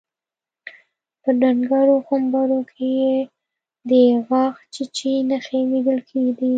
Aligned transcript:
په 1.21 1.29
ډنګرو 1.39 1.95
غومبرو 2.05 2.59
کې 2.73 2.87
يې 3.01 3.15
د 3.89 3.91
غاښچيچي 4.27 5.13
نښې 5.29 5.59
ليدل 5.71 5.99
کېدې. 6.09 6.49